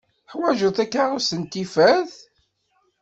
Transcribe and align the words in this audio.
Ḥwaǧeɣ 0.31 0.71
takeṛust 0.73 1.31
n 1.39 1.43
tifert. 1.51 2.15